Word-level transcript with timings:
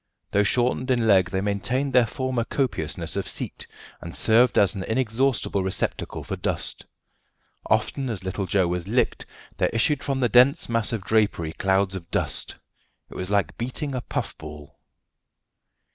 Though 0.31 0.41
shortened 0.41 0.89
in 0.89 1.05
leg, 1.05 1.29
they 1.29 1.41
maintained 1.41 1.93
their 1.93 2.07
former 2.07 2.43
copiousness 2.43 3.15
of 3.15 3.27
seat, 3.27 3.67
and 4.01 4.15
served 4.15 4.57
as 4.57 4.73
an 4.73 4.83
inexhaustible 4.85 5.61
receptacle 5.61 6.23
for 6.23 6.35
dust. 6.35 6.83
Often 7.67 8.09
as 8.09 8.23
little 8.23 8.47
Joe 8.47 8.67
was 8.67 8.87
"licked" 8.87 9.27
there 9.57 9.69
issued 9.69 10.01
from 10.01 10.19
the 10.19 10.27
dense 10.27 10.67
mass 10.67 10.91
of 10.91 11.03
drapery 11.03 11.51
clouds 11.51 11.93
of 11.93 12.09
dust. 12.09 12.55
It 13.11 13.15
was 13.15 13.29
like 13.29 13.59
beating 13.59 13.93
a 13.93 14.01
puff 14.01 14.35
ball. 14.39 14.79